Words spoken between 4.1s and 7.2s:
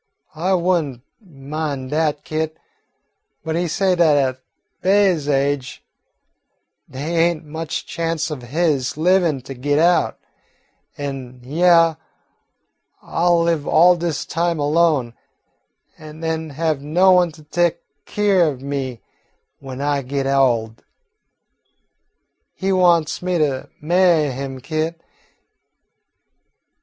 at Be'y's age dey